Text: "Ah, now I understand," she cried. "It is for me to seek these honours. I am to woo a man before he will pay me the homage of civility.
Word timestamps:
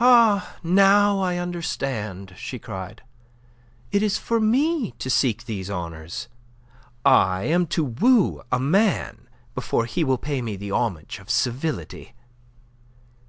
"Ah, 0.00 0.56
now 0.64 1.20
I 1.20 1.36
understand," 1.36 2.34
she 2.36 2.58
cried. 2.58 3.02
"It 3.92 4.02
is 4.02 4.18
for 4.18 4.40
me 4.40 4.90
to 4.98 5.08
seek 5.08 5.44
these 5.44 5.70
honours. 5.70 6.26
I 7.04 7.44
am 7.44 7.68
to 7.68 7.84
woo 7.84 8.42
a 8.50 8.58
man 8.58 9.28
before 9.54 9.84
he 9.86 10.02
will 10.02 10.18
pay 10.18 10.42
me 10.42 10.56
the 10.56 10.72
homage 10.72 11.20
of 11.20 11.30
civility. 11.30 12.12